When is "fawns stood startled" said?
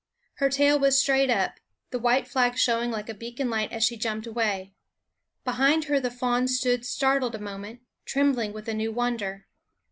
6.09-7.35